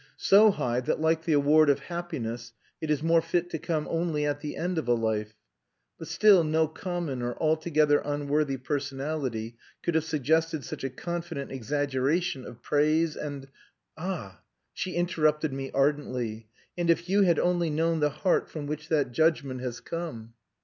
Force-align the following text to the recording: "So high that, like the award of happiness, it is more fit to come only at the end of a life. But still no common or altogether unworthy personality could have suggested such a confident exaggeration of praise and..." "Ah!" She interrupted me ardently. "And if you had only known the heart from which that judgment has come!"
"So 0.17 0.49
high 0.49 0.79
that, 0.79 0.99
like 0.99 1.25
the 1.25 1.33
award 1.33 1.69
of 1.69 1.81
happiness, 1.81 2.53
it 2.81 2.89
is 2.89 3.03
more 3.03 3.21
fit 3.21 3.51
to 3.51 3.59
come 3.59 3.85
only 3.87 4.25
at 4.25 4.39
the 4.39 4.55
end 4.57 4.79
of 4.79 4.87
a 4.87 4.95
life. 4.95 5.35
But 5.99 6.07
still 6.07 6.43
no 6.43 6.67
common 6.67 7.21
or 7.21 7.35
altogether 7.37 7.99
unworthy 8.03 8.57
personality 8.57 9.57
could 9.83 9.93
have 9.93 10.03
suggested 10.03 10.65
such 10.65 10.83
a 10.83 10.89
confident 10.89 11.51
exaggeration 11.51 12.45
of 12.47 12.63
praise 12.63 13.15
and..." 13.15 13.47
"Ah!" 13.95 14.41
She 14.73 14.95
interrupted 14.95 15.53
me 15.53 15.69
ardently. 15.71 16.49
"And 16.75 16.89
if 16.89 17.07
you 17.07 17.21
had 17.21 17.37
only 17.37 17.69
known 17.69 17.99
the 17.99 18.09
heart 18.09 18.49
from 18.49 18.65
which 18.65 18.87
that 18.89 19.11
judgment 19.11 19.61
has 19.61 19.79
come!" 19.79 20.33